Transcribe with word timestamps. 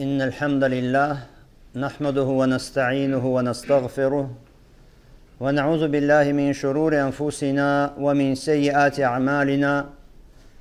إن 0.00 0.22
الحمد 0.22 0.64
لله 0.64 1.18
نحمده 1.76 2.22
ونستعينه 2.22 3.26
ونستغفره 3.26 4.30
ونعوذ 5.40 5.88
بالله 5.88 6.32
من 6.32 6.52
شرور 6.52 7.00
أنفسنا 7.00 7.94
ومن 7.98 8.34
سيئات 8.34 9.00
أعمالنا. 9.00 9.84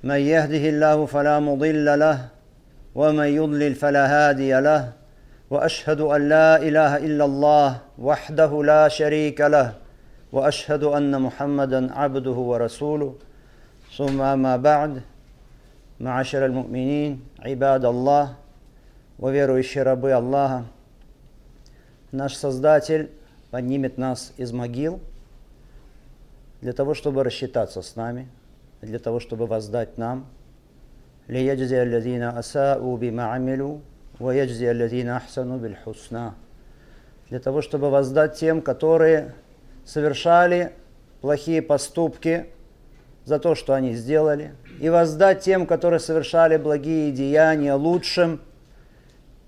من 0.03 0.15
يهده 0.15 0.69
الله 0.69 1.05
فلا 1.05 1.39
مضل 1.39 1.99
له 1.99 2.17
ومن 2.95 3.25
يضلل 3.25 3.75
فلا 3.75 4.05
هادي 4.07 4.59
له 4.59 4.93
وأشهد 5.49 6.01
أن 6.01 6.29
لا 6.29 6.55
إله 6.55 6.97
إلا 6.97 7.25
الله 7.25 7.69
وحده 7.99 8.63
لا 8.63 8.87
شريك 8.87 9.41
له 9.41 9.73
وأشهد 10.31 10.83
أن 10.83 11.21
محمدا 11.21 11.93
عبده 11.93 12.37
ورسوله. 12.51 13.15
ثم 13.97 14.39
ما 14.39 14.55
بعد 14.57 15.01
معاشر 15.99 16.45
المؤمنين 16.45 17.19
عباد 17.45 17.85
الله 17.85 18.44
о 19.19 19.29
верующие 19.29 19.83
рабы 19.83 20.11
Аллаха, 20.11 20.65
наш 22.11 22.35
Создатель 22.35 23.11
поднимет 23.51 23.97
нас 23.97 24.33
из 24.37 24.51
могил 24.51 24.99
для 26.61 26.73
того, 26.73 26.93
чтобы 26.93 27.23
рассчитаться 27.23 27.81
с 27.81 27.95
нами, 27.95 28.27
для 28.81 28.99
того, 28.99 29.19
чтобы 29.19 29.47
воздать 29.47 29.97
нам. 29.97 30.25
ليجزي 31.27 31.83
الذين 31.83 32.21
أساءوا 32.21 32.97
بما 32.97 33.23
عملوا 33.23 33.79
ويجزي 34.19 34.71
الذين 34.71 35.09
أحسنوا 35.09 35.57
بالحسنى 35.57 36.33
для 37.31 37.39
того, 37.39 37.63
чтобы 37.63 37.89
воздать 37.89 38.35
тем, 38.35 38.61
которые 38.61 39.33
совершали 39.85 40.73
плохие 41.21 41.63
поступки 41.63 42.45
за 43.23 43.39
то, 43.39 43.55
что 43.55 43.73
они 43.73 43.95
сделали, 43.95 44.53
и 44.79 44.89
воздать 44.89 45.39
тем, 45.39 45.65
которые 45.65 45.99
совершали 45.99 46.57
благие 46.57 47.11
деяния 47.11 47.73
лучшим– 47.73 48.41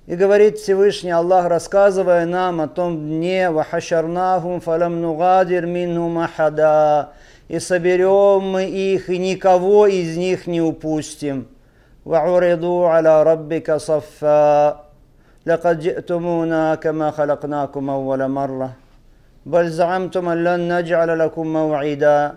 и 0.08 0.16
говорит 0.16 0.58
Всевышний 0.58 1.12
Аллах, 1.12 1.48
рассказывая 1.48 2.26
нам 2.26 2.62
о 2.62 2.70
том 2.70 2.98
дне, 2.98 3.52
«Вахашарнахум 3.52 4.62
фалам 4.62 5.02
нугадир 5.02 5.66
минхум 5.66 6.20
ахада» 6.20 7.10
«И 7.50 7.60
соберем 7.60 8.42
мы 8.50 8.64
их, 8.70 9.10
и 9.10 9.18
никого 9.18 9.86
из 9.86 10.16
них 10.16 10.48
не 10.48 10.62
упустим». 10.62 11.50
«Ва'уриду 12.06 12.86
аля 12.86 13.22
раббика 13.26 13.80
саффа» 13.80 14.86
«Лакад 15.46 15.80
джитумуна 15.80 16.80
кама 16.82 17.12
халакнакум 17.12 17.92
аввала 17.92 18.30
марра» 18.30 18.76
«Баль 19.44 19.70
заамтум 19.70 20.30
аллан 20.30 20.70
наджа'ла 20.70 21.18
лакум 21.18 21.52
мау'iда» 21.52 22.36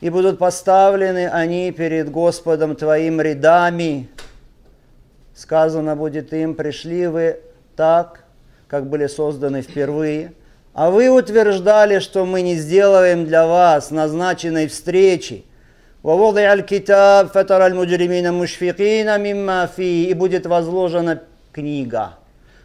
И 0.00 0.08
будут 0.08 0.38
поставлены 0.38 1.28
они 1.28 1.72
перед 1.72 2.10
Господом 2.10 2.74
Твоим 2.74 3.20
рядами, 3.20 4.08
Сказано 5.39 5.95
будет 5.95 6.33
им, 6.33 6.55
пришли 6.55 7.07
вы 7.07 7.39
так, 7.75 8.23
как 8.67 8.87
были 8.87 9.07
созданы 9.07 9.61
впервые, 9.61 10.33
а 10.73 10.89
вы 10.89 11.09
утверждали, 11.09 11.99
что 11.99 12.25
мы 12.25 12.41
не 12.41 12.55
сделаем 12.55 13.25
для 13.25 13.47
вас 13.47 13.91
назначенной 13.91 14.67
встречи. 14.67 15.45
ووضع 16.05 16.53
الكتاب 16.53 17.27
فترى 17.27 17.67
المجرمين 17.67 18.33
مشفقين 18.33 19.19
مما 19.19 19.65
فيه 19.65 20.09
и 20.09 20.13
будет 20.13 20.45
возложена 20.45 21.21
книга. 21.51 22.19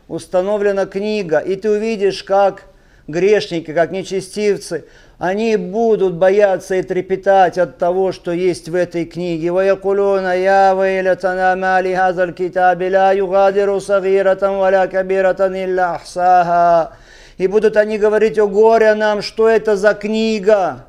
Установлена 0.09 0.85
книга, 0.85 1.39
и 1.39 1.57
ты 1.57 1.71
увидишь, 1.71 2.23
как 2.23 2.65
грешники, 3.09 3.73
как 3.73 3.91
нечестивцы, 3.91 4.85
они 5.19 5.57
будут 5.57 6.15
бояться 6.15 6.77
и 6.77 6.83
трепетать 6.83 7.59
от 7.59 7.77
того, 7.77 8.13
что 8.13 8.33
есть 8.33 8.69
в 8.69 8.75
этой 8.75 9.05
книге. 9.05 9.51
ويقولون 9.51 10.25
يا 10.25 10.73
ويلتنا 10.73 11.55
ما 11.55 11.83
لهذا 11.83 12.25
الكتاب 12.25 12.83
لا 12.83 13.13
يغادر 13.13 13.79
صغيرة 13.79 14.61
ولا 14.61 14.87
كبيرة 14.87 15.37
إلا 15.41 15.97
أحصاها. 15.97 16.93
И 17.37 17.47
будут 17.47 17.77
они 17.77 17.99
говорить, 17.99 18.39
о 18.39 18.47
горе 18.47 18.95
нам, 18.95 19.23
что 19.23 19.49
это 19.49 19.77
за 19.77 19.95
книга? 19.95 20.85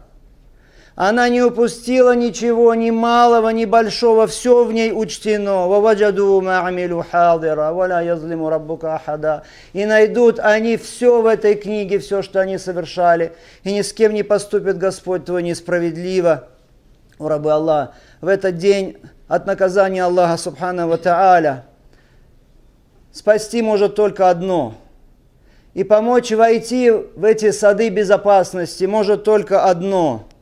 она 0.96 1.28
не 1.28 1.42
упустила 1.42 2.16
ничего, 2.16 2.74
ни 2.74 2.88
малого, 2.88 3.50
ни 3.50 3.66
большого, 3.66 4.26
все 4.26 4.64
в 4.64 4.72
ней 4.72 4.92
учтено. 4.92 5.66
И 9.74 9.84
найдут 9.84 10.38
они 10.38 10.76
все 10.78 11.20
в 11.20 11.26
этой 11.26 11.54
книге, 11.54 11.98
все, 11.98 12.22
что 12.22 12.40
они 12.40 12.56
совершали. 12.56 13.34
И 13.62 13.74
ни 13.74 13.82
с 13.82 13.92
кем 13.92 14.14
не 14.14 14.22
поступит 14.22 14.78
Господь 14.78 15.26
твой 15.26 15.42
несправедливо. 15.42 16.48
У 17.18 17.28
рабы 17.28 17.52
Аллах, 17.52 17.90
в 18.22 18.28
этот 18.28 18.56
день 18.56 18.96
от 19.28 19.46
наказания 19.46 20.02
Аллаха 20.02 20.38
Субхану 20.38 20.88
Ва 20.88 20.96
Тааля 20.96 21.64
спасти 23.12 23.60
может 23.60 23.94
только 23.94 24.30
одно– 24.30 24.74
и 25.74 25.84
помочь 25.84 26.32
войти 26.32 26.90
в 26.90 27.22
эти 27.22 27.50
сады 27.50 27.90
безопасности 27.90 28.86
может 28.86 29.24
только 29.24 29.64
одно– 29.64 30.26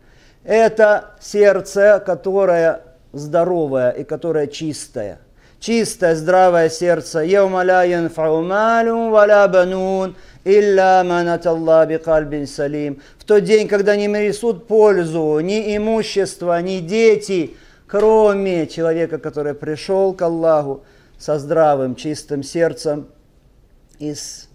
это 0.44 1.14
сердце, 1.20 2.02
которое 2.04 2.82
здоровое 3.12 3.90
и 3.90 4.04
которое 4.04 4.46
чистое. 4.46 5.18
Чистое, 5.58 6.14
здравое 6.14 6.68
сердце. 6.68 7.24
Фаумалю 7.24 9.10
валя 9.10 9.48
банун 9.48 10.14
илля 10.44 11.02
манат 11.04 11.46
Аллах 11.46 11.88
бикальбин 11.88 12.46
салим. 12.46 13.00
В 13.18 13.24
тот 13.24 13.44
день, 13.44 13.66
когда 13.66 13.96
не 13.96 14.06
несут 14.06 14.66
пользу 14.66 15.40
ни 15.40 15.74
имущество, 15.76 16.60
ни 16.60 16.80
дети, 16.80 17.56
кроме 17.86 18.66
человека, 18.66 19.18
который 19.18 19.54
пришел 19.54 20.12
к 20.12 20.20
Аллаху 20.20 20.84
со 21.18 21.38
здравым, 21.38 21.94
чистым 21.94 22.42
сердцем 22.42 23.08
из 23.98 24.48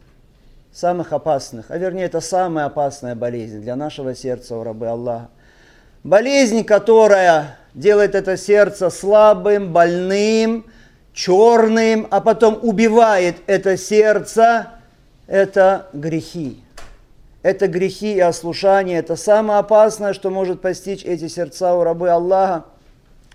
самых 0.71 1.11
опасных, 1.11 1.71
а 1.71 1.77
вернее 1.77 2.05
это 2.05 2.21
самая 2.21 2.65
опасная 2.65 3.15
болезнь 3.15 3.61
для 3.61 3.75
нашего 3.75 4.13
сердца 4.13 4.55
у 4.55 4.63
рабы 4.63 4.87
Аллаха. 4.87 5.29
Болезнь, 6.03 6.63
которая 6.63 7.57
делает 7.73 8.15
это 8.15 8.37
сердце 8.37 8.89
слабым, 8.89 9.73
больным, 9.73 10.65
черным, 11.13 12.07
а 12.09 12.21
потом 12.21 12.57
убивает 12.61 13.35
это 13.47 13.75
сердце, 13.75 14.67
это 15.27 15.87
грехи. 15.91 16.63
Это 17.41 17.67
грехи 17.67 18.15
и 18.15 18.19
ослушание. 18.19 18.99
Это 18.99 19.15
самое 19.17 19.59
опасное, 19.59 20.13
что 20.13 20.29
может 20.29 20.61
постичь 20.61 21.03
эти 21.03 21.27
сердца 21.27 21.75
у 21.75 21.83
рабы 21.83 22.09
Аллаха. 22.09 22.65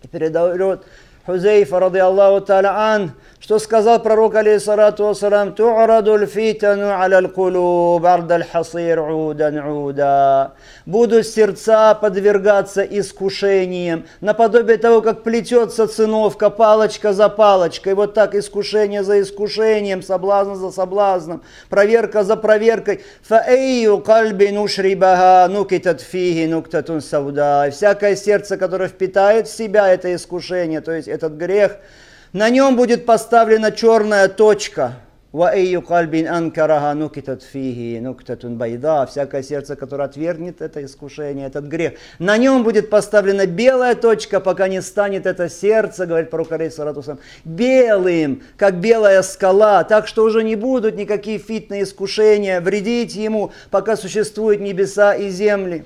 И 0.02 0.08
передает 0.08 0.86
Хузейфа, 1.26 1.80
рады 1.80 2.00
Аллаху 2.00 2.44
ан, 2.52 3.12
что 3.40 3.58
сказал 3.58 3.98
пророк, 3.98 4.34
алейхиссалату 4.34 5.04
вассалам, 5.04 5.54
«Ту'раду 5.54 6.26
фитану 6.26 6.90
аля 6.90 7.26
кулуб 7.28 8.04
арда 8.04 8.44
хасир 8.52 9.00
удан 9.00 9.58
уда». 9.66 10.52
Будут 10.84 11.26
сердца 11.26 11.94
подвергаться 11.94 12.82
искушениям, 12.82 14.04
наподобие 14.20 14.76
того, 14.76 15.00
как 15.00 15.22
плетется 15.22 15.88
циновка, 15.88 16.50
палочка 16.50 17.14
за 17.14 17.30
палочкой, 17.30 17.94
вот 17.94 18.12
так 18.12 18.34
искушение 18.34 19.02
за 19.02 19.22
искушением, 19.22 20.02
соблазн 20.02 20.56
за 20.56 20.70
соблазном, 20.70 21.42
проверка 21.70 22.22
за 22.22 22.36
проверкой. 22.36 23.02
«Фаэйю 23.22 23.98
кальби 23.98 24.48
нушрибаха 24.48 25.48
нукитат 25.50 26.02
фиги 26.02 26.44
нуктатун 26.46 27.00
сауда». 27.00 27.70
Всякое 27.70 28.14
сердце, 28.14 28.58
которое 28.58 28.90
впитает 28.90 29.48
в 29.48 29.56
себя 29.56 29.88
это 29.88 30.14
искушение, 30.14 30.82
то 30.82 30.92
есть 30.92 31.13
этот 31.14 31.32
грех, 31.32 31.78
на 32.34 32.50
нем 32.50 32.76
будет 32.76 33.06
поставлена 33.06 33.70
черная 33.72 34.28
точка. 34.28 34.96
Всякое 39.06 39.42
сердце, 39.42 39.74
которое 39.74 40.04
отвергнет 40.04 40.62
это 40.62 40.84
искушение, 40.84 41.48
этот 41.48 41.64
грех. 41.64 41.94
На 42.20 42.36
нем 42.36 42.62
будет 42.62 42.88
поставлена 42.88 43.46
белая 43.46 43.96
точка, 43.96 44.38
пока 44.38 44.68
не 44.68 44.80
станет 44.80 45.26
это 45.26 45.48
сердце, 45.48 46.06
говорит 46.06 46.30
Пророк, 46.30 46.50
Саратусам, 46.70 47.18
белым, 47.44 48.44
как 48.56 48.76
белая 48.80 49.22
скала, 49.22 49.82
так 49.82 50.06
что 50.06 50.22
уже 50.22 50.44
не 50.44 50.54
будут 50.54 50.94
никакие 50.96 51.38
фитные 51.38 51.82
искушения 51.82 52.60
вредить 52.60 53.16
ему, 53.16 53.50
пока 53.72 53.96
существуют 53.96 54.60
небеса 54.60 55.14
и 55.14 55.30
земли. 55.30 55.84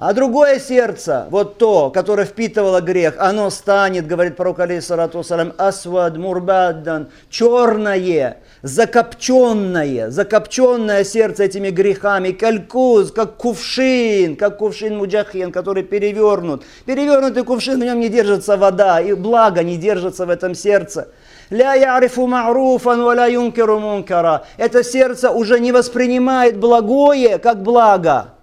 А 0.00 0.12
другое 0.12 0.60
сердце, 0.60 1.26
вот 1.28 1.58
то, 1.58 1.90
которое 1.90 2.24
впитывало 2.24 2.80
грех, 2.80 3.16
оно 3.18 3.50
станет, 3.50 4.06
говорит 4.06 4.36
пророк 4.36 4.60
алейхиссалату 4.60 5.24
салам, 5.24 5.52
асвад 5.58 6.16
мурбаддан, 6.16 7.08
черное, 7.28 8.36
закопченное, 8.62 10.10
закопченное 10.10 11.02
сердце 11.02 11.42
этими 11.42 11.70
грехами, 11.70 12.30
калькуз, 12.30 13.10
как 13.10 13.38
кувшин, 13.38 14.36
как 14.36 14.58
кувшин 14.58 14.98
муджахин, 14.98 15.50
который 15.50 15.82
перевернут. 15.82 16.62
Перевернутый 16.86 17.42
кувшин, 17.42 17.80
в 17.80 17.84
нем 17.84 17.98
не 17.98 18.08
держится 18.08 18.56
вода, 18.56 19.00
и 19.00 19.14
благо 19.14 19.64
не 19.64 19.76
держится 19.76 20.26
в 20.26 20.30
этом 20.30 20.54
сердце. 20.54 21.08
Ля 21.50 21.74
ярифу 21.74 22.28
ма'руфан 22.28 23.02
ва 23.02 23.14
ля 23.16 23.26
юнкеру 23.26 23.80
мункара. 23.80 24.44
Это 24.58 24.84
сердце 24.84 25.32
уже 25.32 25.58
не 25.58 25.72
воспринимает 25.72 26.56
благое 26.56 27.38
как 27.38 27.64
благо 27.64 28.37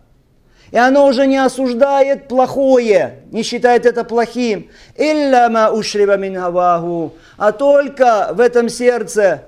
И 0.75 0.77
оно 0.77 1.07
уже 1.07 1.25
не 1.25 1.37
осуждает 1.37 2.27
плохое, 2.27 3.21
не 3.31 3.43
считает 3.43 3.85
это 3.85 4.03
плохим. 4.03 4.69
Илляма 4.97 5.71
ушриба 5.71 6.17
мингаваху. 6.17 7.13
А 7.37 7.53
только 7.53 8.31
в 8.33 8.41
этом 8.41 8.67
сердце 8.67 9.43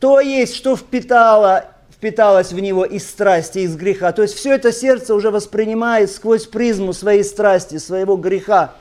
то 0.00 0.18
есть, 0.18 0.56
что 0.56 0.76
впитало, 0.76 1.66
впиталось 1.92 2.52
в 2.52 2.58
него 2.58 2.84
из 2.84 3.08
страсти, 3.08 3.60
из 3.60 3.76
греха. 3.76 4.10
То 4.10 4.22
есть 4.22 4.34
все 4.34 4.52
это 4.52 4.72
сердце 4.72 5.14
уже 5.14 5.30
воспринимает 5.30 6.10
сквозь 6.10 6.46
призму 6.46 6.92
своей 6.92 7.22
страсти, 7.22 7.78
своего 7.78 8.16
греха. 8.16 8.72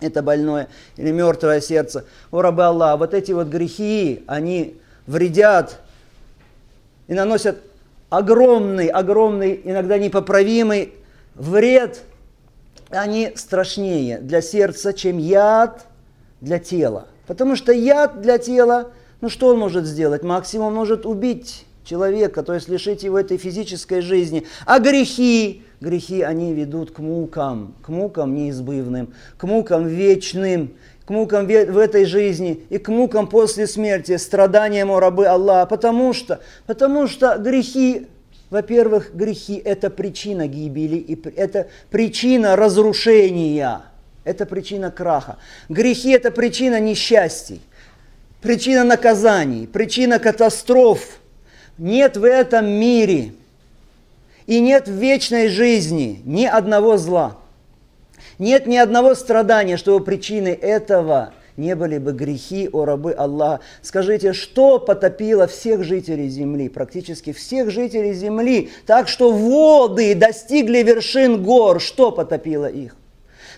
Это 0.00 0.22
больное 0.22 0.68
или 0.96 1.10
мертвое 1.10 1.60
сердце. 1.60 2.04
О, 2.30 2.40
рабы 2.40 2.62
Аллах, 2.62 3.00
вот 3.00 3.14
эти 3.14 3.32
вот 3.32 3.48
грехи, 3.48 4.22
они 4.28 4.76
вредят 5.08 5.80
и 7.08 7.14
наносят 7.14 7.58
огромный, 8.10 8.86
огромный, 8.86 9.60
иногда 9.64 9.98
непоправимый 9.98 10.94
вред. 11.40 12.02
Они 12.90 13.32
страшнее 13.36 14.18
для 14.18 14.42
сердца, 14.42 14.92
чем 14.92 15.18
яд 15.18 15.86
для 16.40 16.58
тела. 16.58 17.06
Потому 17.26 17.54
что 17.54 17.72
яд 17.72 18.20
для 18.20 18.38
тела, 18.38 18.90
ну 19.20 19.28
что 19.28 19.48
он 19.48 19.58
может 19.58 19.84
сделать? 19.84 20.22
Максимум 20.24 20.74
может 20.74 21.06
убить 21.06 21.64
человека, 21.84 22.42
то 22.42 22.54
есть 22.54 22.68
лишить 22.68 23.02
его 23.02 23.18
этой 23.18 23.36
физической 23.36 24.00
жизни. 24.00 24.46
А 24.66 24.80
грехи, 24.80 25.62
грехи, 25.80 26.22
они 26.22 26.52
ведут 26.52 26.90
к 26.90 26.98
мукам, 26.98 27.74
к 27.82 27.88
мукам 27.88 28.34
неизбывным, 28.34 29.14
к 29.36 29.44
мукам 29.44 29.86
вечным, 29.86 30.72
к 31.04 31.10
мукам 31.10 31.46
в 31.46 31.78
этой 31.78 32.04
жизни 32.04 32.64
и 32.70 32.78
к 32.78 32.88
мукам 32.88 33.28
после 33.28 33.66
смерти, 33.66 34.16
страданиям 34.16 34.90
у 34.90 34.98
рабы 34.98 35.26
Аллаха. 35.26 35.66
Потому 35.66 36.12
что, 36.12 36.40
потому 36.66 37.06
что 37.06 37.38
грехи, 37.38 38.08
во-первых, 38.50 39.14
грехи– 39.14 39.60
это 39.64 39.90
причина 39.90 40.46
гибели, 40.46 40.96
и 40.96 41.18
это 41.36 41.68
причина 41.90 42.56
разрушения, 42.56 43.82
это 44.24 44.44
причина 44.44 44.90
краха. 44.90 45.38
Грехи– 45.68 46.10
это 46.12 46.30
причина 46.30 46.80
несчастий, 46.80 47.60
причина 48.42 48.84
наказаний, 48.84 49.66
причина 49.66 50.18
катастроф. 50.18 51.20
Нет 51.78 52.16
в 52.16 52.24
этом 52.24 52.68
мире 52.68 53.32
и 54.46 54.60
нет 54.60 54.88
в 54.88 54.92
вечной 54.92 55.48
жизни 55.48 56.20
ни 56.24 56.44
одного 56.44 56.96
зла– 56.96 57.38
нет 58.40 58.66
ни 58.66 58.78
одного 58.78 59.14
страдания, 59.14 59.76
чтобы 59.76 60.02
причиной 60.02 60.54
этого 60.54 61.34
не 61.56 61.74
были 61.74 61.98
бы 61.98 62.12
грехи, 62.12 62.68
о 62.72 62.84
рабы 62.84 63.12
Аллаха. 63.12 63.62
Скажите, 63.82 64.32
что 64.32 64.78
потопило 64.78 65.46
всех 65.46 65.84
жителей 65.84 66.28
земли, 66.28 66.68
практически 66.68 67.32
всех 67.32 67.70
жителей 67.70 68.14
земли, 68.14 68.70
так 68.86 69.08
что 69.08 69.32
воды 69.32 70.14
достигли 70.14 70.82
вершин 70.82 71.42
гор, 71.42 71.80
что 71.80 72.12
потопило 72.12 72.66
их? 72.66 72.96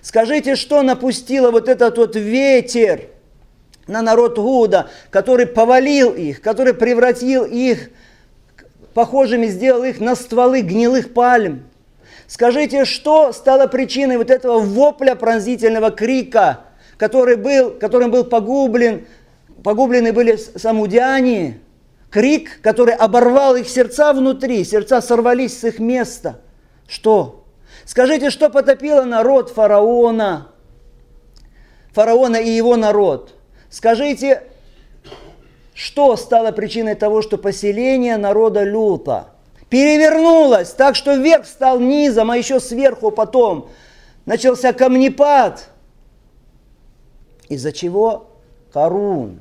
Скажите, 0.00 0.56
что 0.56 0.82
напустило 0.82 1.50
вот 1.50 1.68
этот 1.68 1.96
вот 1.96 2.16
ветер 2.16 3.08
на 3.86 4.02
народ 4.02 4.38
Гуда, 4.38 4.88
который 5.10 5.46
повалил 5.46 6.12
их, 6.12 6.40
который 6.40 6.74
превратил 6.74 7.44
их, 7.44 7.90
похожими 8.94 9.46
сделал 9.46 9.84
их 9.84 10.00
на 10.00 10.16
стволы 10.16 10.62
гнилых 10.62 11.14
пальм. 11.14 11.64
Скажите, 12.26 12.84
что 12.84 13.32
стало 13.32 13.66
причиной 13.66 14.16
вот 14.16 14.30
этого 14.30 14.58
вопля 14.58 15.14
пронзительного 15.14 15.90
крика, 15.90 16.60
который 17.02 17.34
был, 17.34 17.72
которым 17.72 18.12
был 18.12 18.22
погублен, 18.22 19.08
погублены 19.64 20.12
были 20.12 20.36
самудяне, 20.36 21.58
крик, 22.10 22.60
который 22.62 22.94
оборвал 22.94 23.56
их 23.56 23.68
сердца 23.68 24.12
внутри, 24.12 24.62
сердца 24.62 25.00
сорвались 25.00 25.58
с 25.58 25.64
их 25.64 25.80
места. 25.80 26.38
Что? 26.86 27.42
Скажите, 27.86 28.30
что 28.30 28.50
потопило 28.50 29.02
народ 29.02 29.50
фараона, 29.50 30.52
фараона 31.90 32.36
и 32.36 32.50
его 32.50 32.76
народ? 32.76 33.34
Скажите, 33.68 34.44
что 35.74 36.16
стало 36.16 36.52
причиной 36.52 36.94
того, 36.94 37.20
что 37.20 37.36
поселение 37.36 38.16
народа 38.16 38.62
Люта– 38.62 39.30
перевернулась 39.70 40.70
так, 40.70 40.94
что 40.94 41.16
верх 41.16 41.46
стал 41.46 41.80
низом, 41.80 42.30
а 42.30 42.36
еще 42.36 42.60
сверху 42.60 43.10
потом 43.10 43.70
начался 44.24 44.72
камнепад. 44.72 45.71
Из-за 47.52 47.70
чего 47.70 48.30
Карун 48.72 49.40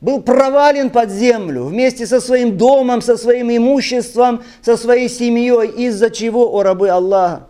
был 0.00 0.22
провален 0.22 0.88
под 0.88 1.10
землю 1.10 1.64
вместе 1.64 2.06
со 2.06 2.22
своим 2.22 2.56
домом, 2.56 3.02
со 3.02 3.18
своим 3.18 3.54
имуществом, 3.54 4.42
со 4.62 4.78
своей 4.78 5.10
семьей. 5.10 5.68
Из-за 5.68 6.08
чего, 6.08 6.54
о 6.54 6.62
рабы 6.62 6.88
Аллаха? 6.88 7.48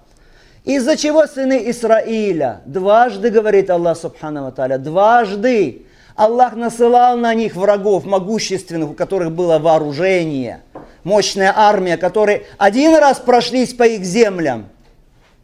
Из-за 0.64 0.96
чего 0.96 1.28
сыны 1.28 1.62
Исраиля? 1.70 2.62
Дважды, 2.66 3.30
говорит 3.30 3.70
Аллах 3.70 3.96
Субхану 3.96 4.50
Тааля, 4.50 4.78
дважды 4.78 5.82
Аллах 6.16 6.56
насылал 6.56 7.16
на 7.16 7.32
них 7.32 7.54
врагов 7.54 8.04
могущественных, 8.04 8.90
у 8.90 8.94
которых 8.94 9.30
было 9.30 9.60
вооружение– 9.60 10.62
мощная 11.04 11.52
армия, 11.56 11.96
которые 11.96 12.46
один 12.58 12.96
раз 12.96 13.20
прошлись 13.20 13.74
по 13.74 13.84
их 13.84 14.04
землям, 14.04 14.68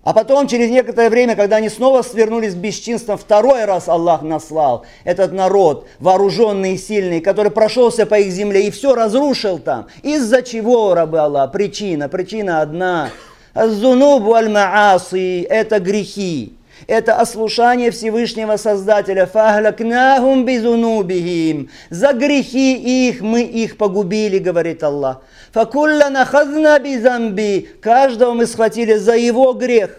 а 0.06 0.12
потом, 0.12 0.46
через 0.46 0.70
некоторое 0.70 1.10
время, 1.10 1.34
когда 1.34 1.56
они 1.56 1.68
снова 1.68 2.02
свернулись 2.02 2.54
к 2.54 2.58
бесчинствам, 2.58 3.18
второй 3.18 3.64
раз 3.64 3.88
Аллах 3.88 4.22
наслал 4.22 4.86
этот 5.02 5.32
народ, 5.32 5.88
вооруженный 5.98 6.74
и 6.74 6.78
сильный, 6.78 7.20
который 7.20 7.50
прошелся 7.50 8.06
по 8.06 8.14
их 8.14 8.30
земле 8.30 8.68
и 8.68 8.70
все 8.70 8.94
разрушил 8.94 9.58
там. 9.58 9.88
Из-за 10.04 10.42
чего, 10.42 10.94
рабы 10.94 11.18
Аллах? 11.18 11.50
Причина, 11.50 12.08
причина 12.08 12.60
одна. 12.60 13.10
Зунуб 13.56 14.32
аль 14.32 14.48
это 14.48 15.80
грехи. 15.80 16.55
Это 16.86 17.16
ослушание 17.16 17.90
Всевышнего 17.90 18.56
Создателя. 18.56 19.26
Фахлакнахум 19.26 20.44
бизунубихим. 20.44 21.70
За 21.90 22.12
грехи 22.12 23.08
их 23.08 23.20
мы 23.22 23.42
их 23.42 23.76
погубили, 23.76 24.38
говорит 24.38 24.82
Аллах. 24.82 25.22
Факулля 25.52 26.10
нахазна 26.10 26.78
бизамби. 26.78 27.68
Каждого 27.80 28.34
мы 28.34 28.46
схватили 28.46 28.94
за 28.94 29.16
его 29.16 29.52
грех. 29.52 29.98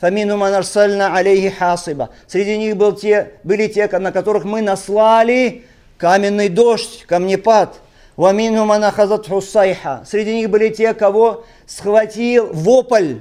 Фамину 0.00 0.36
манарсальна 0.36 1.16
алейхи 1.16 1.50
хасиба. 1.50 2.10
Среди 2.26 2.56
них 2.56 2.76
был 2.76 2.92
те, 2.92 3.34
были 3.44 3.68
те, 3.68 3.86
на 3.98 4.10
которых 4.10 4.44
мы 4.44 4.62
наслали 4.62 5.64
каменный 5.96 6.48
дождь, 6.48 7.04
камнепад. 7.06 7.80
Вамину 8.16 8.64
манахазат 8.64 9.28
хусайха. 9.28 10.02
Среди 10.06 10.34
них 10.34 10.50
были 10.50 10.68
те, 10.68 10.94
кого 10.94 11.44
схватил 11.66 12.48
вопль. 12.52 13.18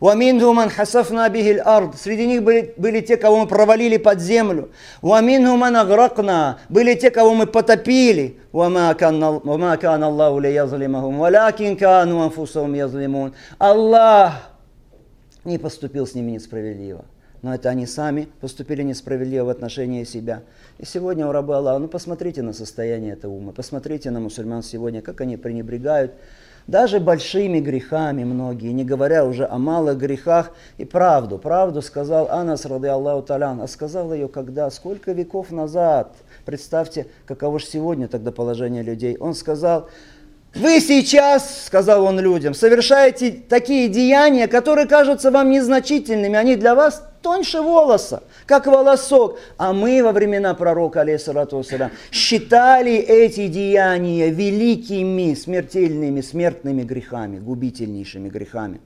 Уаминхуман 0.00 0.70
хасафна 0.70 1.28
бихиль 1.28 1.60
ард. 1.60 1.96
Среди 1.96 2.26
них 2.26 2.44
были, 2.44 2.72
были 2.76 3.00
те, 3.00 3.16
кого 3.16 3.40
мы 3.40 3.46
провалили 3.48 3.96
под 3.96 4.20
землю. 4.20 4.70
Уаминхуман 5.02 5.76
агракна. 5.76 6.60
Были 6.68 6.94
те, 6.94 7.10
кого 7.10 7.34
мы 7.34 7.46
потопили. 7.46 8.36
وما 8.52 8.92
كان 8.92 9.22
وما 9.22 9.74
كان 9.74 10.04
الله 10.04 10.40
ليظلمهم 10.40 11.20
ولكن 11.20 11.76
كانوا 11.76 12.24
أنفسهم 12.24 12.74
يظلمون 12.74 13.32
Аллах 13.58 14.32
не 15.44 15.58
поступил 15.58 16.06
с 16.06 16.14
ними 16.14 16.32
несправедливо. 16.32 17.04
Но 17.42 17.54
это 17.54 17.68
они 17.68 17.86
сами 17.86 18.28
поступили 18.40 18.82
несправедливо 18.82 19.44
в 19.44 19.48
отношении 19.50 20.02
себя. 20.04 20.42
И 20.78 20.84
сегодня 20.84 21.26
у 21.26 21.32
раба 21.32 21.58
Аллаха, 21.58 21.78
ну 21.78 21.88
посмотрите 21.88 22.42
на 22.42 22.52
состояние 22.52 23.12
этого 23.12 23.32
ума, 23.32 23.52
посмотрите 23.52 24.10
на 24.10 24.18
мусульман 24.18 24.62
сегодня, 24.62 25.02
как 25.02 25.20
они 25.20 25.36
пренебрегают 25.36 26.14
даже 26.67 26.99
большими 26.99 27.59
грехами 27.59 28.23
многие, 28.23 28.71
не 28.71 28.85
говоря 28.85 29.25
уже 29.25 29.45
о 29.45 29.57
малых 29.57 29.97
грехах, 29.97 30.51
и 30.77 30.85
правду, 30.85 31.37
правду 31.37 31.81
сказал 31.81 32.29
Анас, 32.29 32.65
рады 32.65 32.87
Аллаху 32.87 33.23
Талян, 33.23 33.61
а 33.61 33.67
сказал 33.67 34.13
ее 34.13 34.27
когда, 34.27 34.69
сколько 34.69 35.11
веков 35.11 35.51
назад, 35.51 36.15
представьте, 36.45 37.07
каково 37.25 37.59
же 37.59 37.65
сегодня 37.65 38.07
тогда 38.07 38.31
положение 38.31 38.83
людей, 38.83 39.17
он 39.19 39.33
сказал, 39.33 39.89
вы 40.55 40.79
сейчас, 40.81 41.65
сказал 41.65 42.05
он 42.05 42.19
людям, 42.19 42.53
совершаете 42.53 43.31
такие 43.31 43.87
деяния, 43.89 44.47
которые 44.47 44.87
кажутся 44.87 45.31
вам 45.31 45.49
незначительными, 45.49 46.35
они 46.35 46.55
для 46.55 46.75
вас 46.75 47.03
тоньше 47.23 47.61
волоса, 47.61 48.21
как 48.45 48.67
волосок. 48.67 49.39
А 49.57 49.73
мы 49.73 50.03
во 50.03 50.11
времена 50.11 50.53
пророка, 50.53 51.01
алейсалату 51.01 51.63
считали 52.11 52.93
эти 52.93 53.47
деяния 53.47 54.29
великими, 54.29 55.33
смертельными, 55.33 56.21
смертными 56.21 56.83
грехами, 56.83 57.39
губительнейшими 57.39 58.29
грехами. 58.29 58.79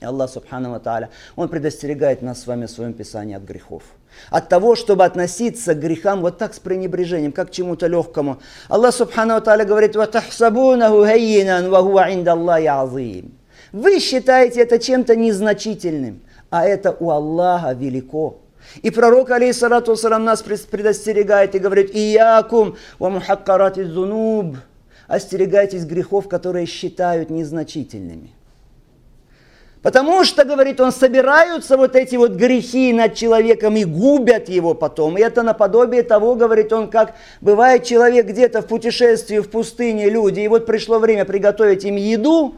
И 0.00 0.04
Аллах 0.04 0.30
Субхану 0.30 0.70
Ва 0.70 1.10
Он 1.36 1.48
предостерегает 1.48 2.22
нас 2.22 2.42
с 2.42 2.46
вами 2.46 2.66
в 2.66 2.70
своем 2.70 2.92
Писании 2.92 3.36
от 3.36 3.42
грехов. 3.42 3.82
От 4.30 4.48
того, 4.48 4.74
чтобы 4.74 5.04
относиться 5.04 5.74
к 5.74 5.80
грехам 5.80 6.20
вот 6.20 6.38
так 6.38 6.54
с 6.54 6.58
пренебрежением, 6.58 7.32
как 7.32 7.48
к 7.48 7.50
чему-то 7.52 7.86
легкому. 7.86 8.38
Аллах 8.68 8.94
Субхану 8.94 9.40
Тааля 9.40 9.64
говорит. 9.64 9.96
Вы 13.72 14.00
считаете 14.00 14.60
это 14.62 14.78
чем-то 14.78 15.16
незначительным, 15.16 16.20
а 16.50 16.66
это 16.66 16.96
у 16.98 17.10
Аллаха 17.10 17.72
велико. 17.72 18.38
И 18.82 18.90
пророк, 18.90 19.30
алейхиссалату 19.30 19.92
вассалам, 19.92 20.24
нас 20.24 20.42
предостерегает 20.42 21.54
и 21.54 21.58
говорит, 21.58 21.90
«Иякум 21.94 22.76
ва 22.98 23.08
мухаккарати 23.08 23.84
зунуб». 23.84 24.56
Остерегайтесь 25.06 25.84
грехов, 25.84 26.28
которые 26.28 26.66
считают 26.66 27.30
незначительными. 27.30 28.32
Потому 29.82 30.24
что, 30.24 30.44
говорит 30.44 30.80
он, 30.80 30.90
собираются 30.90 31.76
вот 31.76 31.94
эти 31.94 32.16
вот 32.16 32.32
грехи 32.32 32.92
над 32.92 33.14
человеком 33.14 33.76
и 33.76 33.84
губят 33.84 34.48
его 34.48 34.74
потом. 34.74 35.16
И 35.16 35.20
это 35.20 35.42
наподобие 35.42 36.02
того, 36.02 36.34
говорит 36.34 36.72
он, 36.72 36.90
как 36.90 37.14
бывает 37.40 37.84
человек 37.84 38.26
где-то 38.26 38.62
в 38.62 38.66
путешествии 38.66 39.38
в 39.38 39.48
пустыне, 39.48 40.10
люди, 40.10 40.40
и 40.40 40.48
вот 40.48 40.66
пришло 40.66 40.98
время 40.98 41.24
приготовить 41.24 41.84
им 41.84 41.94
еду, 41.94 42.56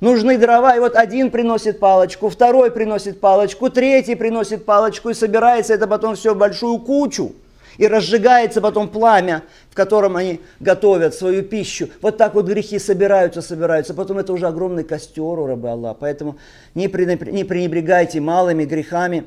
нужны 0.00 0.36
дрова, 0.36 0.76
и 0.76 0.80
вот 0.80 0.94
один 0.94 1.30
приносит 1.30 1.80
палочку, 1.80 2.28
второй 2.28 2.70
приносит 2.70 3.18
палочку, 3.18 3.70
третий 3.70 4.14
приносит 4.14 4.66
палочку, 4.66 5.08
и 5.08 5.14
собирается 5.14 5.72
это 5.72 5.86
потом 5.86 6.16
все 6.16 6.34
в 6.34 6.38
большую 6.38 6.78
кучу 6.80 7.32
и 7.78 7.86
разжигается 7.86 8.60
потом 8.60 8.88
пламя, 8.88 9.44
в 9.70 9.74
котором 9.74 10.16
они 10.16 10.40
готовят 10.60 11.14
свою 11.14 11.42
пищу. 11.42 11.88
Вот 12.02 12.18
так 12.18 12.34
вот 12.34 12.46
грехи 12.46 12.78
собираются, 12.78 13.40
собираются. 13.40 13.94
Потом 13.94 14.18
это 14.18 14.32
уже 14.32 14.46
огромный 14.46 14.84
костер 14.84 15.22
у 15.22 15.46
рабы 15.46 15.70
Аллаха. 15.70 15.96
Поэтому 16.00 16.36
не 16.74 16.88
пренебрегайте 16.88 18.20
малыми 18.20 18.64
грехами. 18.64 19.24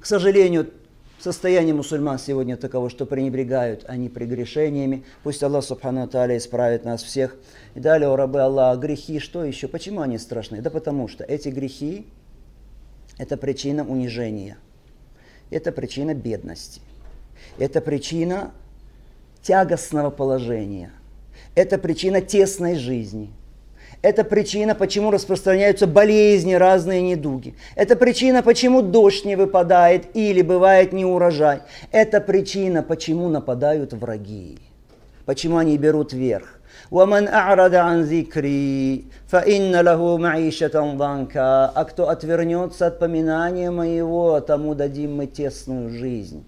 К 0.00 0.06
сожалению, 0.06 0.70
состояние 1.20 1.72
мусульман 1.72 2.18
сегодня 2.18 2.56
таково, 2.56 2.90
что 2.90 3.06
пренебрегают 3.06 3.84
они 3.86 4.08
прегрешениями. 4.08 5.04
Пусть 5.22 5.42
Аллах 5.42 5.64
Субхану 5.64 6.08
Тааля 6.08 6.36
исправит 6.36 6.84
нас 6.84 7.02
всех. 7.02 7.36
И 7.76 7.80
далее, 7.80 8.08
о 8.08 8.16
рабы 8.16 8.40
Аллаха, 8.40 8.78
грехи, 8.78 9.20
что 9.20 9.44
еще? 9.44 9.68
Почему 9.68 10.00
они 10.00 10.18
страшны? 10.18 10.60
Да 10.60 10.68
потому 10.68 11.06
что 11.06 11.22
эти 11.22 11.48
грехи– 11.48 12.06
это 13.18 13.36
причина 13.36 13.88
унижения, 13.88 14.58
это 15.50 15.70
причина 15.70 16.12
бедности– 16.12 16.80
это 17.57 17.81
причина 17.81 18.51
тягостного 19.41 20.09
положения. 20.09 20.91
Это 21.55 21.77
причина 21.77 22.21
тесной 22.21 22.75
жизни. 22.75 23.31
Это 24.01 24.23
причина, 24.23 24.75
почему 24.75 25.11
распространяются 25.11 25.85
болезни, 25.85 26.53
разные 26.53 27.01
недуги. 27.01 27.55
Это 27.75 27.97
причина, 27.97 28.41
почему 28.41 28.81
дождь 28.81 29.25
не 29.25 29.35
выпадает 29.35 30.15
или 30.15 30.41
бывает 30.41 30.93
неурожай. 30.93 31.63
Это 31.91 32.21
причина, 32.21 32.81
почему 32.81 33.27
нападают 33.27 33.91
враги. 33.91 34.57
Почему 35.25 35.57
они 35.57 35.77
берут 35.77 36.13
верх. 36.13 36.55
ومن 36.91 37.27
أعرض 37.27 37.75
عن 37.75 38.01
ذكري 38.01 39.05
فإن 39.27 39.75
له 39.75 40.17
معيشة 40.17 40.95
ضنكا. 40.97 41.71
А 41.75 41.85
кто 41.85 42.09
отвернется 42.09 42.87
от 42.87 42.99
поминания 42.99 43.69
моего, 43.69 44.39
тому 44.39 44.75
дадим 44.75 45.17
мы 45.17 45.27
тесную 45.27 45.89
жизнь 45.89 46.43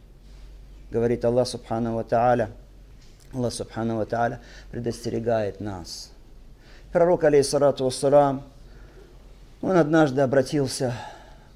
говорит 0.90 1.24
Аллах 1.24 1.48
Субхану 1.48 1.94
Ва 1.94 2.04
Тааля. 2.04 2.50
Аллах 3.32 3.52
Субхану 3.52 3.96
Ва 3.96 4.06
Тааля 4.06 4.40
предостерегает 4.70 5.60
нас. 5.60 6.10
Пророк, 6.92 7.24
алейхиссалату 7.24 7.84
вассалам, 7.84 8.42
он 9.60 9.76
однажды 9.76 10.20
обратился 10.20 10.94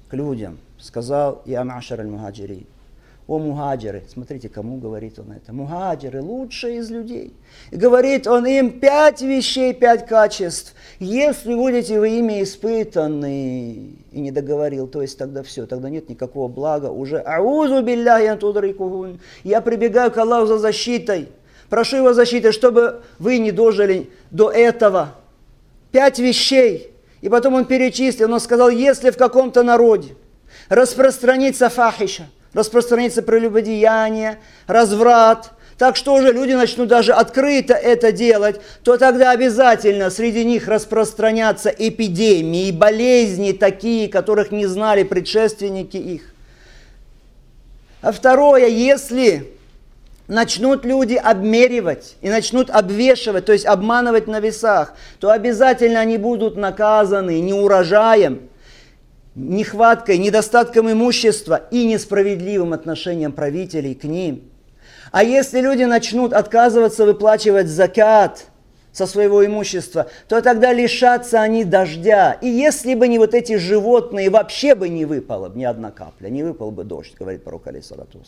к 0.09 0.13
людям, 0.13 0.59
сказал, 0.77 1.41
«Я 1.45 1.63
машар 1.63 1.99
аль-мухаджирин». 2.01 2.67
О 3.31 3.39
мухаджиры, 3.39 4.03
смотрите, 4.11 4.49
кому 4.49 4.75
говорит 4.75 5.17
он 5.17 5.31
это. 5.31 5.53
Мухаджиры, 5.53 6.21
лучшие 6.21 6.79
из 6.79 6.91
людей. 6.91 7.33
И 7.71 7.77
говорит 7.77 8.27
он 8.27 8.45
им 8.45 8.81
пять 8.81 9.21
вещей, 9.21 9.73
пять 9.73 10.05
качеств. 10.05 10.73
Если 10.99 11.55
будете 11.55 11.97
вы 11.97 12.09
ими 12.09 12.43
испытаны, 12.43 13.95
и 14.11 14.19
не 14.19 14.31
договорил, 14.31 14.85
то 14.85 15.01
есть 15.01 15.17
тогда 15.17 15.43
все, 15.43 15.65
тогда 15.65 15.89
нет 15.89 16.09
никакого 16.09 16.49
блага 16.49 16.87
уже. 16.87 17.19
Аузу 17.19 17.81
билляхи 17.81 19.17
Я 19.47 19.61
прибегаю 19.61 20.11
к 20.11 20.17
Аллаху 20.17 20.47
за 20.47 20.57
защитой. 20.57 21.29
Прошу 21.69 21.95
его 21.95 22.11
защиты, 22.11 22.51
чтобы 22.51 23.01
вы 23.17 23.37
не 23.37 23.53
дожили 23.53 24.09
до 24.29 24.51
этого. 24.51 25.15
Пять 25.93 26.19
вещей. 26.19 26.91
И 27.21 27.29
потом 27.29 27.53
он 27.53 27.63
перечислил, 27.63 28.33
он 28.33 28.41
сказал, 28.41 28.67
если 28.67 29.09
в 29.09 29.15
каком-то 29.15 29.63
народе 29.63 30.15
распространится 30.67 31.69
фахиша, 31.69 32.27
распространится 32.53 33.21
прелюбодеяние, 33.21 34.39
разврат, 34.67 35.51
так 35.77 35.95
что 35.95 36.13
уже 36.13 36.31
люди 36.31 36.51
начнут 36.51 36.89
даже 36.89 37.11
открыто 37.11 37.73
это 37.73 38.11
делать, 38.11 38.61
то 38.83 38.97
тогда 38.97 39.31
обязательно 39.31 40.11
среди 40.11 40.45
них 40.45 40.67
распространятся 40.67 41.69
эпидемии, 41.69 42.71
болезни 42.71 43.51
такие, 43.51 44.07
которых 44.07 44.51
не 44.51 44.67
знали 44.67 45.01
предшественники 45.01 45.97
их. 45.97 46.21
А 48.03 48.11
второе, 48.11 48.67
если 48.67 49.51
начнут 50.27 50.85
люди 50.85 51.15
обмеривать 51.15 52.15
и 52.21 52.29
начнут 52.29 52.69
обвешивать, 52.69 53.45
то 53.45 53.53
есть 53.53 53.65
обманывать 53.65 54.27
на 54.27 54.39
весах, 54.39 54.93
то 55.19 55.31
обязательно 55.31 55.99
они 55.99 56.17
будут 56.17 56.57
наказаны 56.57 57.39
неурожаем, 57.41 58.50
нехваткой, 59.35 60.17
недостатком 60.17 60.91
имущества 60.91 61.61
и 61.71 61.85
несправедливым 61.85 62.73
отношением 62.73 63.31
правителей 63.31 63.95
к 63.95 64.03
ним. 64.03 64.43
А 65.11 65.23
если 65.23 65.61
люди 65.61 65.83
начнут 65.83 66.33
отказываться 66.33 67.05
выплачивать 67.05 67.67
закат 67.67 68.45
со 68.91 69.07
своего 69.07 69.45
имущества, 69.45 70.07
то 70.27 70.41
тогда 70.41 70.73
лишатся 70.73 71.41
они 71.41 71.63
дождя. 71.63 72.33
И 72.41 72.47
если 72.47 72.93
бы 72.93 73.07
не 73.07 73.19
вот 73.19 73.33
эти 73.33 73.57
животные, 73.57 74.29
вообще 74.29 74.75
бы 74.75 74.89
не 74.89 75.05
выпало 75.05 75.51
ни 75.53 75.63
одна 75.63 75.91
капля, 75.91 76.29
не 76.29 76.43
выпал 76.43 76.71
бы 76.71 76.83
дождь, 76.83 77.13
говорит 77.17 77.43
пророк 77.43 77.67
Алисалату 77.67 78.21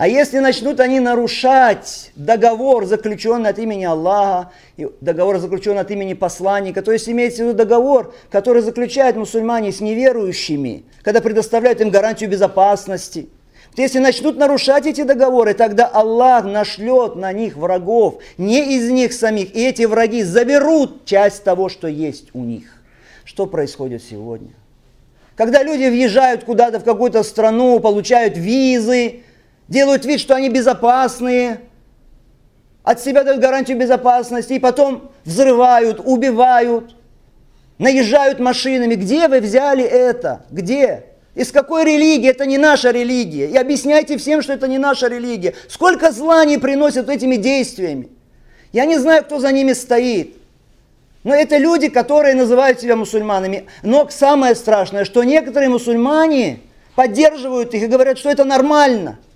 а 0.00 0.08
если 0.08 0.38
начнут 0.38 0.80
они 0.80 0.98
нарушать 0.98 2.10
договор, 2.16 2.86
заключенный 2.86 3.50
от 3.50 3.58
имени 3.58 3.84
Аллаха, 3.84 4.50
договор, 5.02 5.36
заключенный 5.36 5.82
от 5.82 5.90
имени 5.90 6.14
посланника, 6.14 6.80
то 6.80 6.90
есть 6.90 7.06
имеется 7.06 7.44
в 7.44 7.48
виду 7.48 7.58
договор, 7.58 8.14
который 8.30 8.62
заключают 8.62 9.18
мусульмане 9.18 9.72
с 9.72 9.80
неверующими, 9.82 10.84
когда 11.02 11.20
предоставляют 11.20 11.82
им 11.82 11.90
гарантию 11.90 12.30
безопасности. 12.30 13.28
Если 13.76 13.98
начнут 13.98 14.38
нарушать 14.38 14.86
эти 14.86 15.02
договоры, 15.02 15.52
тогда 15.52 15.86
Аллах 15.86 16.46
нашлет 16.46 17.16
на 17.16 17.34
них 17.34 17.58
врагов, 17.58 18.22
не 18.38 18.74
из 18.76 18.90
них 18.90 19.12
самих, 19.12 19.54
и 19.54 19.66
эти 19.66 19.82
враги 19.82 20.22
заберут 20.22 21.04
часть 21.04 21.44
того, 21.44 21.68
что 21.68 21.88
есть 21.88 22.30
у 22.32 22.42
них. 22.42 22.64
Что 23.24 23.44
происходит 23.44 24.02
сегодня? 24.02 24.52
Когда 25.36 25.62
люди 25.62 25.84
въезжают 25.90 26.44
куда-то 26.44 26.80
в 26.80 26.84
какую-то 26.84 27.22
страну, 27.22 27.80
получают 27.80 28.38
визы, 28.38 29.24
делают 29.70 30.04
вид, 30.04 30.20
что 30.20 30.34
они 30.34 30.50
безопасные, 30.50 31.60
от 32.82 33.00
себя 33.00 33.24
дают 33.24 33.40
гарантию 33.40 33.78
безопасности, 33.78 34.54
и 34.54 34.58
потом 34.58 35.10
взрывают, 35.24 36.00
убивают, 36.04 36.94
наезжают 37.78 38.40
машинами. 38.40 38.96
Где 38.96 39.28
вы 39.28 39.40
взяли 39.40 39.84
это? 39.84 40.44
Где? 40.50 41.04
Из 41.34 41.52
какой 41.52 41.84
религии? 41.84 42.28
Это 42.28 42.46
не 42.46 42.58
наша 42.58 42.90
религия. 42.90 43.46
И 43.46 43.56
объясняйте 43.56 44.18
всем, 44.18 44.42
что 44.42 44.52
это 44.52 44.66
не 44.66 44.78
наша 44.78 45.06
религия. 45.06 45.54
Сколько 45.68 46.10
зла 46.10 46.40
они 46.40 46.58
приносят 46.58 47.08
этими 47.08 47.36
действиями. 47.36 48.08
Я 48.72 48.86
не 48.86 48.98
знаю, 48.98 49.24
кто 49.24 49.38
за 49.38 49.52
ними 49.52 49.72
стоит. 49.72 50.36
Но 51.22 51.34
это 51.34 51.58
люди, 51.58 51.88
которые 51.88 52.34
называют 52.34 52.80
себя 52.80 52.96
мусульманами. 52.96 53.66
Но 53.82 54.08
самое 54.08 54.54
страшное, 54.54 55.04
что 55.04 55.22
некоторые 55.22 55.68
мусульмане 55.68 56.60
поддерживают 56.96 57.74
их 57.74 57.84
и 57.84 57.86
говорят, 57.86 58.18
что 58.18 58.30
это 58.30 58.44
нормально– 58.44 59.18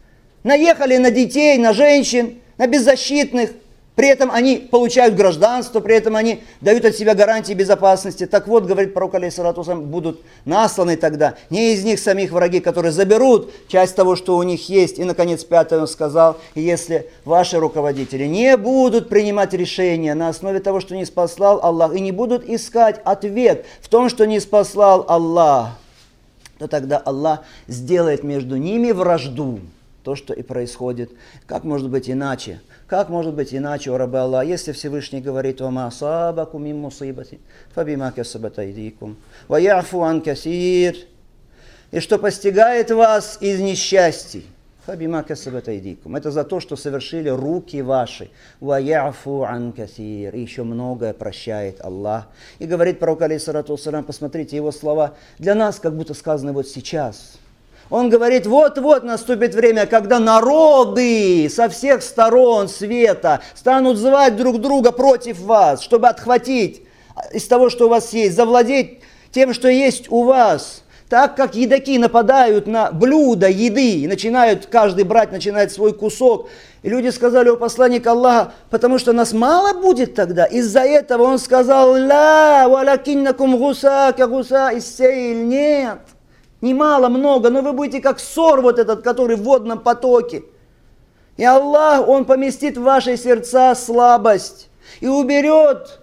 наехали 0.44 0.98
на 0.98 1.10
детей, 1.10 1.58
на 1.58 1.72
женщин, 1.72 2.38
на 2.58 2.68
беззащитных. 2.68 3.50
При 3.96 4.08
этом 4.08 4.32
они 4.32 4.56
получают 4.56 5.14
гражданство, 5.14 5.78
при 5.78 5.94
этом 5.94 6.16
они 6.16 6.42
дают 6.60 6.84
от 6.84 6.96
себя 6.96 7.14
гарантии 7.14 7.52
безопасности. 7.52 8.26
Так 8.26 8.48
вот, 8.48 8.66
говорит 8.66 8.92
пророк 8.92 9.14
алейхиссалату 9.14 9.62
будут 9.76 10.20
насланы 10.44 10.96
тогда 10.96 11.36
не 11.48 11.74
из 11.74 11.84
них 11.84 12.00
самих 12.00 12.32
враги, 12.32 12.58
которые 12.58 12.90
заберут 12.90 13.52
часть 13.68 13.94
того, 13.94 14.16
что 14.16 14.36
у 14.36 14.42
них 14.42 14.68
есть. 14.68 14.98
И, 14.98 15.04
наконец, 15.04 15.44
пятое 15.44 15.80
он 15.80 15.86
сказал, 15.86 16.38
если 16.56 17.08
ваши 17.24 17.60
руководители 17.60 18.24
не 18.24 18.56
будут 18.56 19.08
принимать 19.08 19.52
решения 19.52 20.14
на 20.14 20.28
основе 20.28 20.58
того, 20.58 20.80
что 20.80 20.96
не 20.96 21.04
спаслал 21.04 21.60
Аллах, 21.62 21.94
и 21.94 22.00
не 22.00 22.10
будут 22.10 22.48
искать 22.48 23.00
ответ 23.04 23.64
в 23.80 23.88
том, 23.88 24.08
что 24.08 24.26
не 24.26 24.40
спаслал 24.40 25.06
Аллах, 25.08 25.78
то 26.58 26.66
тогда 26.66 26.98
Аллах 26.98 27.44
сделает 27.68 28.24
между 28.24 28.56
ними 28.56 28.90
вражду 28.90 29.60
то, 30.04 30.14
что 30.14 30.34
и 30.34 30.42
происходит. 30.42 31.10
Как 31.46 31.64
может 31.64 31.90
быть 31.90 32.08
иначе? 32.08 32.60
Как 32.86 33.08
может 33.08 33.34
быть 33.34 33.54
иначе, 33.54 33.90
у 33.90 33.96
раба 33.96 34.22
Аллах, 34.22 34.46
если 34.46 34.72
Всевышний 34.72 35.22
говорит 35.22 35.60
«Вама 35.60 35.86
асабаку 35.86 36.58
мим 36.58 36.80
мусибати, 36.80 37.40
фабима 37.74 38.12
касабат 38.12 38.58
айдикум, 38.58 39.16
ва 39.48 39.56
яфу 39.56 40.02
ан 40.02 40.20
касир» 40.20 40.94
и 41.90 42.00
что 42.00 42.18
постигает 42.18 42.90
вас 42.90 43.38
из 43.40 43.60
несчастий. 43.60 44.46
Фабима 44.84 45.22
касабат 45.22 45.68
айдикум. 45.68 46.16
Это 46.16 46.30
за 46.30 46.44
то, 46.44 46.60
что 46.60 46.76
совершили 46.76 47.30
руки 47.30 47.80
ваши. 47.80 48.30
Ва 48.60 48.78
яфу 48.78 49.44
ан 49.44 49.72
касир. 49.72 50.34
И 50.34 50.40
еще 50.40 50.64
многое 50.64 51.14
прощает 51.14 51.82
Аллах. 51.82 52.28
И 52.58 52.66
говорит 52.66 52.98
пророк, 52.98 53.22
алейсалату 53.22 53.78
посмотрите 54.06 54.56
его 54.56 54.70
слова, 54.70 55.14
для 55.38 55.54
нас 55.54 55.80
как 55.80 55.96
будто 55.96 56.12
сказаны 56.12 56.52
вот 56.52 56.68
сейчас– 56.68 57.38
он 57.90 58.08
говорит, 58.08 58.46
вот-вот 58.46 59.04
наступит 59.04 59.54
время, 59.54 59.86
когда 59.86 60.18
народы 60.18 61.48
со 61.54 61.68
всех 61.68 62.02
сторон 62.02 62.68
света 62.68 63.40
станут 63.54 63.98
звать 63.98 64.36
друг 64.36 64.60
друга 64.60 64.90
против 64.90 65.40
вас, 65.40 65.82
чтобы 65.82 66.08
отхватить 66.08 66.82
из 67.32 67.46
того, 67.46 67.70
что 67.70 67.86
у 67.86 67.88
вас 67.88 68.12
есть, 68.12 68.34
завладеть 68.34 69.00
тем, 69.30 69.52
что 69.52 69.68
есть 69.68 70.10
у 70.10 70.24
вас. 70.24 70.82
Так 71.08 71.36
как 71.36 71.54
едоки 71.54 71.98
нападают 71.98 72.66
на 72.66 72.90
блюдо 72.90 73.48
еды 73.48 74.00
и 74.00 74.06
начинают, 74.06 74.66
каждый 74.66 75.04
брать 75.04 75.30
начинает 75.30 75.70
свой 75.70 75.92
кусок. 75.92 76.48
И 76.82 76.88
люди 76.88 77.08
сказали 77.08 77.50
у 77.50 77.56
посланника 77.56 78.12
Аллаха, 78.12 78.52
потому 78.70 78.98
что 78.98 79.12
нас 79.12 79.32
мало 79.32 79.74
будет 79.74 80.14
тогда. 80.14 80.46
Из-за 80.46 80.80
этого 80.80 81.24
он 81.24 81.38
сказал, 81.38 81.90
ла, 81.90 82.66
валакиннакум 82.68 83.58
гуса, 83.58 84.14
гуса 84.16 84.70
иссейль. 84.74 85.46
Нет, 85.46 85.98
не 86.64 86.74
мало, 86.74 87.08
много, 87.08 87.50
но 87.50 87.62
вы 87.62 87.72
будете 87.72 88.00
как 88.00 88.18
сор 88.18 88.62
вот 88.62 88.78
этот, 88.78 89.02
который 89.02 89.36
в 89.36 89.42
водном 89.42 89.80
потоке. 89.80 90.42
И 91.36 91.44
Аллах, 91.44 92.08
Он 92.08 92.24
поместит 92.24 92.78
в 92.78 92.82
ваши 92.82 93.16
сердца 93.16 93.74
слабость 93.74 94.68
и 95.00 95.06
уберет 95.06 96.00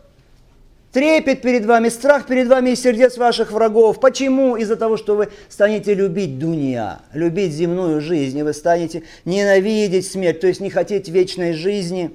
трепет 0.91 1.41
перед 1.41 1.65
вами, 1.65 1.89
страх 1.89 2.27
перед 2.27 2.47
вами 2.47 2.71
из 2.71 2.81
сердец 2.81 3.17
ваших 3.17 3.51
врагов. 3.51 3.99
Почему? 3.99 4.55
Из-за 4.57 4.75
того, 4.75 4.97
что 4.97 5.15
вы 5.15 5.29
станете 5.49 5.93
любить 5.93 6.37
дуния, 6.37 6.99
любить 7.13 7.53
земную 7.53 8.01
жизнь, 8.01 8.37
и 8.37 8.43
вы 8.43 8.53
станете 8.53 9.03
ненавидеть 9.25 10.11
смерть, 10.11 10.41
то 10.41 10.47
есть 10.47 10.59
не 10.59 10.69
хотеть 10.69 11.07
вечной 11.09 11.53
жизни. 11.53 12.11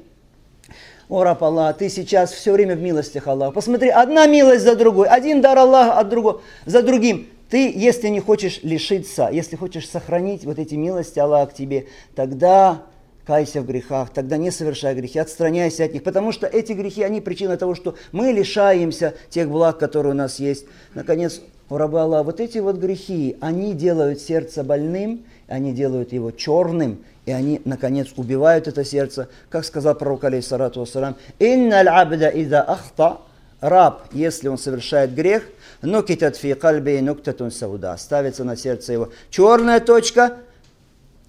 О, 1.09 1.23
раб 1.23 1.43
Аллах, 1.43 1.79
ты 1.79 1.88
сейчас 1.88 2.33
все 2.33 2.53
время 2.53 2.76
в 2.76 2.81
милостях 2.81 3.26
Аллаха. 3.29 3.53
Посмотри, 3.53 3.88
одна 3.88 4.26
милость 4.26 4.65
за 4.65 4.76
другой, 4.76 5.09
один 5.09 5.41
дар 5.41 5.57
Аллаха 5.59 5.99
от 5.99 6.09
другого, 6.09 6.43
за 6.67 6.83
другим. 6.83 7.29
Ты, 7.50 7.73
если 7.75 8.09
не 8.09 8.21
хочешь 8.21 8.61
лишиться, 8.62 9.29
если 9.31 9.57
хочешь 9.57 9.88
сохранить 9.88 10.45
вот 10.45 10.59
эти 10.59 10.75
милости 10.75 11.19
Аллаха 11.19 11.53
к 11.53 11.55
тебе, 11.55 11.87
тогда 12.15 12.83
кайся 13.25 13.61
в 13.61 13.67
грехах, 13.67 14.11
тогда 14.11 14.37
не 14.37 14.50
совершай 14.50 14.95
грехи, 14.95 15.19
отстраняйся 15.19 15.85
от 15.85 15.93
них, 15.93 16.03
потому 16.03 16.33
что 16.33 16.47
эти 16.47 16.73
грехи, 16.73 17.03
они 17.03 17.21
причина 17.21 17.57
того, 17.57 17.75
что 17.75 17.97
мы 18.12 18.33
лишаемся 18.33 19.15
тех 19.31 19.49
благ, 19.49 19.79
которые 19.79 20.12
у 20.12 20.17
нас 20.17 20.38
есть. 20.38 20.67
Наконец, 20.95 21.41
у 21.69 21.76
раба 21.76 22.03
Аллах, 22.03 22.26
вот 22.26 22.41
эти 22.41 22.59
вот 22.59 22.76
грехи, 22.76 23.37
они 23.41 23.75
делают 23.75 24.21
сердце 24.21 24.62
больным, 24.62 25.25
они 25.49 25.73
делают 25.73 26.12
его 26.12 26.31
черным, 26.31 27.05
и 27.26 27.33
они, 27.33 27.61
наконец, 27.65 28.09
убивают 28.17 28.69
это 28.69 28.85
сердце, 28.85 29.29
как 29.50 29.65
сказал 29.65 29.97
пророк, 29.97 30.25
алейхиссалату 30.25 30.81
вассалам, 30.81 31.17
«Инналь 31.38 31.88
абда 31.88 32.29
ида 32.29 32.62
ахта» 32.62 33.19
Раб, 33.61 34.03
если 34.12 34.49
он 34.49 34.59
совершает 34.59 35.15
грех, 35.15 35.49
нукитат 35.83 36.37
фи 36.37 36.54
кальби 36.54 37.00
нуктатун 37.00 37.50
сауда, 37.50 37.97
ставится 37.97 38.45
на 38.45 38.56
сердце 38.56 38.92
его 38.92 39.11
черная 39.30 39.80
точка, 39.80 40.38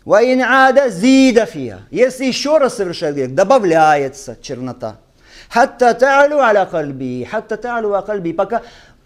Ваин 0.08 0.42
ада 0.42 0.90
зида 0.90 1.46
фия. 1.46 1.82
Если 1.92 2.24
еще 2.24 2.60
раз 2.60 2.78
совершает 2.78 3.16
грех, 3.16 3.36
добавляется 3.36 4.38
чернота. 4.42 5.02
Хатта 5.50 5.94
та'алу 5.94 6.40
аля 6.40 6.66
кальби. 6.66 7.28
Хатта 7.30 7.58
та'алу 7.58 7.92
аля 7.94 8.02
кальби. 8.02 8.32
Пока 8.32 8.62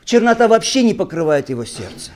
чернота 0.05 0.47
вообще 0.47 0.83
не 0.83 0.93
покрывает 0.93 1.49
его 1.49 1.65
сердце. 1.65 2.11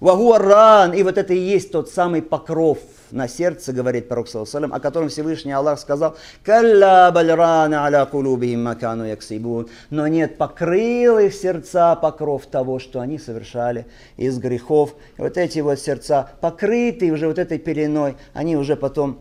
Вагуаран. 0.00 0.94
И 0.94 1.02
вот 1.02 1.18
это 1.18 1.34
и 1.34 1.38
есть 1.38 1.70
тот 1.70 1.90
самый 1.90 2.22
покров 2.22 2.78
на 3.12 3.28
сердце, 3.28 3.72
говорит 3.72 4.08
пророк, 4.08 4.28
саллаллаху 4.28 4.74
о 4.74 4.80
котором 4.80 5.08
Всевышний 5.08 5.52
Аллах 5.52 5.78
сказал, 5.78 6.16
«Калла 6.44 7.10
бальрана 7.14 7.84
аля 7.84 8.04
кулубихим 8.06 8.64
макану 8.64 9.04
яксибун». 9.04 9.68
Но 9.90 10.06
нет, 10.08 10.38
покрыл 10.38 11.18
их 11.18 11.34
сердца 11.34 11.96
покров 11.96 12.46
того, 12.46 12.78
что 12.78 13.00
они 13.00 13.18
совершали 13.18 13.86
из 14.16 14.38
грехов. 14.38 14.94
И 15.18 15.22
вот 15.22 15.36
эти 15.36 15.60
вот 15.60 15.78
сердца, 15.78 16.30
покрытые 16.40 17.12
уже 17.12 17.26
вот 17.26 17.38
этой 17.38 17.58
пеленой, 17.58 18.16
они 18.34 18.56
уже 18.56 18.76
потом 18.76 19.20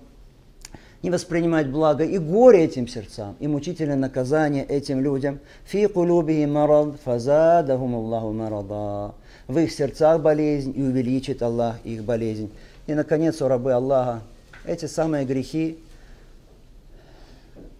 не 1.01 1.09
воспринимают 1.09 1.69
благо 1.69 2.03
и 2.03 2.17
горе 2.17 2.65
этим 2.65 2.87
сердцам, 2.87 3.35
и 3.39 3.47
мучительное 3.47 3.95
наказание 3.95 4.65
этим 4.65 5.01
людям. 5.01 5.39
Фи 5.65 5.87
кулубихи 5.87 6.45
марад 6.45 6.99
фазадахум 7.03 7.95
Аллаху 7.95 8.33
марада. 8.33 9.13
В 9.47 9.57
их 9.57 9.71
сердцах 9.71 10.21
болезнь 10.21 10.73
и 10.75 10.81
увеличит 10.81 11.41
Аллах 11.41 11.77
их 11.83 12.03
болезнь. 12.03 12.51
И, 12.89 12.95
наконец, 12.95 13.39
у 13.43 13.47
рабы 13.47 13.71
Аллаха, 13.73 14.21
эти 14.65 14.87
самые 14.87 15.23
грехи, 15.23 15.77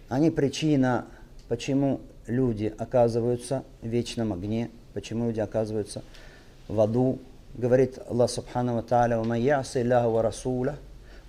они 0.08 0.30
причина, 0.30 1.06
почему 1.48 2.01
люди 2.27 2.72
оказываются 2.77 3.64
в 3.81 3.88
вечном 3.88 4.33
огне, 4.33 4.70
почему 4.94 5.25
люди 5.25 5.40
оказываются 5.40 6.03
в 6.68 6.79
аду. 6.79 7.18
Говорит 7.55 7.98
Аллах 8.07 8.29
Субхану 8.29 8.75
Ва 8.75 8.83
Тааля, 8.83 9.18
«Вама 9.18 9.36
яси 9.36 9.79
Аллаху 9.79 10.12
ва 10.12 10.22
Расуля, 10.22 10.75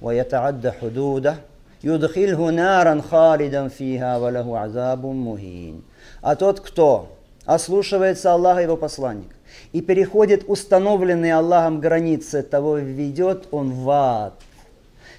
ва 0.03 0.11
ятаадда 0.11 0.77
худуда, 0.79 1.37
юдхильху 1.81 2.51
наран 2.51 3.01
халидан 3.01 3.71
фиха, 3.71 4.19
ва 4.19 4.31
лаху 4.31 4.57
азабун 4.57 5.17
мухин». 5.17 5.85
А 6.21 6.37
тот, 6.37 6.61
кто 6.61 7.17
ослушивается 7.45 8.33
Аллаха 8.33 8.61
его 8.61 8.77
посланника, 8.77 9.35
и 9.73 9.81
переходит 9.81 10.45
установленные 10.47 11.35
Аллахом 11.35 11.81
границы, 11.81 12.43
того 12.43 12.79
ведет 12.79 13.49
он 13.51 13.73
в 13.73 13.91
ад. 13.91 14.35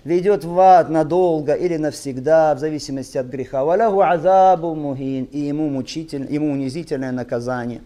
Ведет 0.04 0.44
в 0.44 0.60
ад 0.60 0.90
надолго 0.90 1.54
или 1.54 1.78
навсегда, 1.78 2.56
в 2.56 2.60
зависимости 2.60 3.18
от 3.20 3.28
греха. 3.28 3.64
Валяху 3.64 4.02
азабу 4.02 4.74
мухин, 4.74 5.26
и 5.26 5.40
ему, 5.40 5.70
мучитель, 5.70 6.26
ему 6.32 6.52
унизительное 6.52 7.12
наказание. 7.12 7.82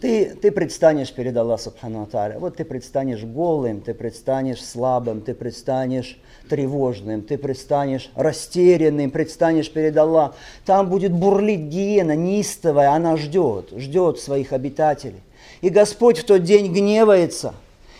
Ты, 0.00 0.36
ты 0.40 0.50
предстанешь 0.50 1.12
перед 1.12 1.36
Аллахом 1.36 1.64
Субхану 1.64 2.02
Аталя. 2.02 2.38
Вот 2.38 2.56
ты 2.56 2.64
предстанешь 2.64 3.22
голым, 3.22 3.80
ты 3.80 3.94
предстанешь 3.94 4.62
слабым, 4.62 5.20
ты 5.22 5.34
предстанешь 5.34 6.18
тревожным, 6.48 7.22
ты 7.22 7.38
предстанешь 7.38 8.10
растерянным, 8.14 9.10
предстанешь 9.10 9.70
перед 9.70 9.96
Аллахом. 9.96 10.36
Там 10.66 10.88
будет 10.88 11.12
бурлить 11.12 11.60
гиена 11.60 12.16
неистовая, 12.16 12.90
она 12.90 13.16
ждет, 13.16 13.70
ждет 13.76 14.18
своих 14.18 14.52
обитателей. 14.52 15.22
И 15.62 15.70
Господь 15.70 16.18
в 16.18 16.24
тот 16.24 16.42
день 16.42 16.72
гневается. 16.72 17.54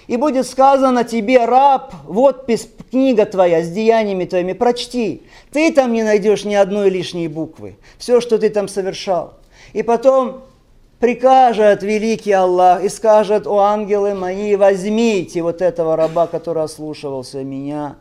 И 0.07 0.17
будет 0.19 0.47
сказано 0.47 1.05
тебе, 1.05 1.47
раб, 1.47 1.95
вот 2.05 2.47
книга 2.91 3.25
твоя 3.25 3.63
с 3.63 3.71
деяниями 3.71 4.27
твоими, 4.27 4.53
прочти. 4.53 5.23
Ты 5.51 5.73
там 5.73 5.93
не 5.93 6.03
найдешь 6.03 6.45
ни 6.45 6.55
одной 6.55 6.91
лишней 6.91 7.29
буквы. 7.29 7.77
Все, 7.97 8.21
что 8.21 8.39
ты 8.39 8.51
там 8.51 8.69
совершал. 8.69 9.35
И 9.73 9.83
потом 9.83 10.43
прикажет 10.99 11.83
великий 11.83 12.33
Аллах 12.33 12.83
и 12.83 12.89
скажет, 12.89 13.47
о 13.47 13.59
ангелы 13.59 14.15
мои, 14.15 14.57
возьмите 14.57 15.43
вот 15.43 15.63
этого 15.63 15.97
раба, 15.97 16.27
который 16.27 16.63
ослушивался 16.63 17.43
меня, 17.45 17.97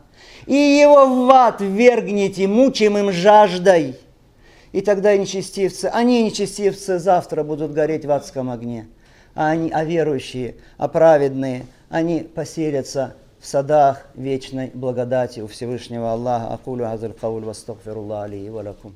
и 0.46 0.54
его 0.54 1.06
в 1.06 1.30
ад 1.30 1.60
вергните 1.60 2.46
мучимым 2.46 3.12
жаждой. 3.12 3.96
И 4.72 4.80
тогда 4.80 5.16
нечестивцы, 5.16 5.86
они 5.86 6.24
нечестивцы 6.24 6.98
завтра 6.98 7.44
будут 7.44 7.72
гореть 7.72 8.04
в 8.04 8.10
адском 8.10 8.50
огне. 8.50 8.88
А, 9.34 9.50
они, 9.50 9.70
а 9.70 9.84
верующие, 9.84 10.56
а 10.78 10.88
праведные, 10.88 11.66
они 11.88 12.20
поселятся 12.20 13.14
в 13.38 13.46
садах 13.46 14.06
вечной 14.14 14.70
благодати 14.74 15.40
у 15.40 15.46
Всевышнего 15.46 16.12
Аллаха. 16.12 16.54
Акулю 16.54 16.90
азаль 16.90 17.12
кауль 17.12 17.44
вастагфируллах 17.44 18.28
алейhi 18.28 18.50
валакум. 18.50 18.94